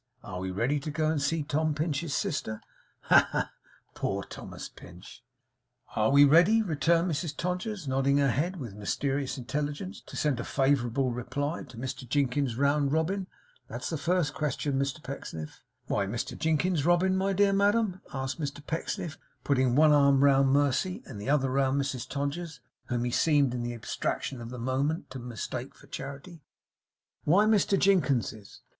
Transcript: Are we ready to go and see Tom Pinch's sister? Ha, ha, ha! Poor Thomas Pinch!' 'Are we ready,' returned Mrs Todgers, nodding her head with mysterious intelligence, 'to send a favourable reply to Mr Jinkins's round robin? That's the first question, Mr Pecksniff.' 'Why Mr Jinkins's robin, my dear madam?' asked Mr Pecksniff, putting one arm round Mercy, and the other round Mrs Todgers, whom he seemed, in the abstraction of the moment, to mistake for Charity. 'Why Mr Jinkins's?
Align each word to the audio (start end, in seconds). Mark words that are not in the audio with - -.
Are 0.23 0.39
we 0.39 0.49
ready 0.49 0.79
to 0.79 0.89
go 0.89 1.11
and 1.11 1.21
see 1.21 1.43
Tom 1.43 1.75
Pinch's 1.75 2.15
sister? 2.15 2.59
Ha, 3.01 3.19
ha, 3.19 3.29
ha! 3.37 3.51
Poor 3.93 4.23
Thomas 4.23 4.67
Pinch!' 4.67 5.23
'Are 5.95 6.09
we 6.09 6.25
ready,' 6.25 6.63
returned 6.63 7.11
Mrs 7.11 7.37
Todgers, 7.37 7.87
nodding 7.87 8.17
her 8.17 8.31
head 8.31 8.55
with 8.59 8.73
mysterious 8.73 9.37
intelligence, 9.37 10.01
'to 10.01 10.17
send 10.17 10.39
a 10.39 10.43
favourable 10.43 11.11
reply 11.11 11.61
to 11.65 11.77
Mr 11.77 12.09
Jinkins's 12.09 12.55
round 12.55 12.91
robin? 12.91 13.27
That's 13.67 13.91
the 13.91 13.97
first 13.99 14.33
question, 14.33 14.79
Mr 14.79 15.03
Pecksniff.' 15.03 15.61
'Why 15.85 16.07
Mr 16.07 16.35
Jinkins's 16.35 16.83
robin, 16.83 17.15
my 17.15 17.31
dear 17.31 17.53
madam?' 17.53 18.01
asked 18.11 18.39
Mr 18.41 18.65
Pecksniff, 18.65 19.19
putting 19.43 19.75
one 19.75 19.91
arm 19.91 20.23
round 20.23 20.49
Mercy, 20.49 21.03
and 21.05 21.21
the 21.21 21.29
other 21.29 21.51
round 21.51 21.79
Mrs 21.79 22.09
Todgers, 22.09 22.59
whom 22.85 23.03
he 23.03 23.11
seemed, 23.11 23.53
in 23.53 23.61
the 23.61 23.75
abstraction 23.75 24.41
of 24.41 24.49
the 24.49 24.57
moment, 24.57 25.11
to 25.11 25.19
mistake 25.19 25.75
for 25.75 25.85
Charity. 25.85 26.41
'Why 27.23 27.45
Mr 27.45 27.77
Jinkins's? 27.77 28.61